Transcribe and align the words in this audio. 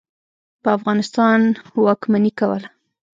په 0.61 0.69
افغانستان 0.77 1.39
واکمني 1.85 2.31
کوله. 2.39 2.67